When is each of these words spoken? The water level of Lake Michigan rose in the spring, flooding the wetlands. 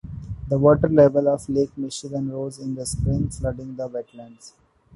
The 0.49 0.57
water 0.57 0.89
level 0.89 1.27
of 1.27 1.47
Lake 1.47 1.77
Michigan 1.77 2.31
rose 2.31 2.57
in 2.57 2.73
the 2.73 2.87
spring, 2.87 3.29
flooding 3.29 3.75
the 3.75 3.87
wetlands. 3.87 4.53